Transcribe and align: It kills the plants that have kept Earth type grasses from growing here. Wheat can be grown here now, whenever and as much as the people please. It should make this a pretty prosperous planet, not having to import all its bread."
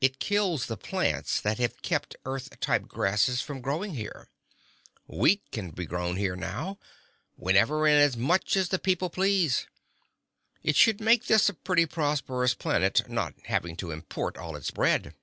It 0.00 0.18
kills 0.20 0.64
the 0.68 0.78
plants 0.78 1.38
that 1.38 1.58
have 1.58 1.82
kept 1.82 2.16
Earth 2.24 2.58
type 2.60 2.88
grasses 2.88 3.42
from 3.42 3.60
growing 3.60 3.92
here. 3.92 4.30
Wheat 5.06 5.42
can 5.52 5.68
be 5.72 5.84
grown 5.84 6.16
here 6.16 6.34
now, 6.34 6.78
whenever 7.36 7.86
and 7.86 7.98
as 7.98 8.16
much 8.16 8.56
as 8.56 8.70
the 8.70 8.78
people 8.78 9.10
please. 9.10 9.66
It 10.62 10.76
should 10.76 10.98
make 10.98 11.26
this 11.26 11.50
a 11.50 11.52
pretty 11.52 11.84
prosperous 11.84 12.54
planet, 12.54 13.06
not 13.06 13.34
having 13.48 13.76
to 13.76 13.90
import 13.90 14.38
all 14.38 14.56
its 14.56 14.70
bread." 14.70 15.14